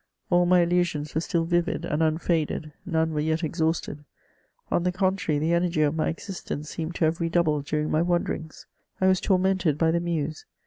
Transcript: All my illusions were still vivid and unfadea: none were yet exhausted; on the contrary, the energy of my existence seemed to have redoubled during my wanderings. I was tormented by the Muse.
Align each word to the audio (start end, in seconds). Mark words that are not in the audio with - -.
All 0.31 0.47
my 0.47 0.61
illusions 0.61 1.13
were 1.13 1.21
still 1.21 1.45
vivid 1.45 1.85
and 1.85 2.01
unfadea: 2.01 2.71
none 2.87 3.13
were 3.13 3.19
yet 3.19 3.43
exhausted; 3.43 4.03
on 4.71 4.81
the 4.81 4.91
contrary, 4.91 5.37
the 5.37 5.53
energy 5.53 5.83
of 5.83 5.93
my 5.93 6.07
existence 6.09 6.71
seemed 6.71 6.95
to 6.95 7.05
have 7.05 7.21
redoubled 7.21 7.65
during 7.65 7.91
my 7.91 8.01
wanderings. 8.01 8.65
I 8.99 9.05
was 9.05 9.21
tormented 9.21 9.77
by 9.77 9.91
the 9.91 9.99
Muse. 9.99 10.45